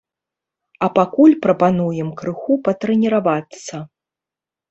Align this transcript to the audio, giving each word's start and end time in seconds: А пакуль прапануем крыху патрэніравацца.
А 0.85 0.87
пакуль 0.97 1.33
прапануем 1.45 2.09
крыху 2.21 2.57
патрэніравацца. 2.67 3.75